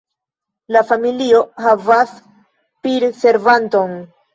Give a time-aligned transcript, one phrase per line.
[0.75, 2.19] La familio havas
[2.85, 3.99] pirservanton.